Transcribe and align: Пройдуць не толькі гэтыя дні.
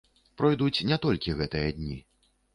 Пройдуць 0.41 0.85
не 0.93 0.97
толькі 1.05 1.37
гэтыя 1.43 1.69
дні. 1.79 2.01